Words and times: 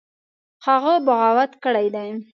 هغه 0.65 0.93
بغاوت 1.05 1.51
کړی 1.63 1.87
دی. 1.95 2.09